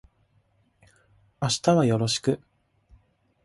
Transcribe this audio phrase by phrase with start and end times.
[1.39, 2.41] 明日はよろしく